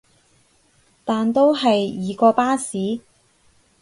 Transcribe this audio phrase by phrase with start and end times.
[1.05, 3.01] 但都係易過巴士